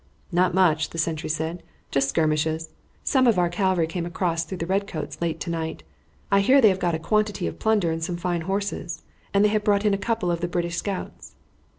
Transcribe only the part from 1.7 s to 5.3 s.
"just skirmishes. Some of our cavalry came across through the redcoats